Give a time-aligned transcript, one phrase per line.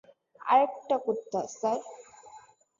[0.41, 1.79] আরেকটা কুত্তা, স্যার।